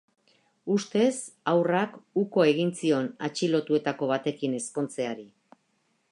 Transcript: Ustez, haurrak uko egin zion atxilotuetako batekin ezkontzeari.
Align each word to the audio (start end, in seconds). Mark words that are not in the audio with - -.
Ustez, 0.75 1.11
haurrak 1.51 1.99
uko 2.21 2.45
egin 2.53 2.71
zion 2.79 3.09
atxilotuetako 3.27 4.09
batekin 4.13 4.57
ezkontzeari. 4.61 5.27